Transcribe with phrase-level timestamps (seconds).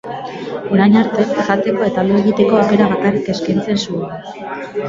[0.77, 4.21] Orain arte, jateko eta lo egiteko aukera bakarrik eskaintzen zuen.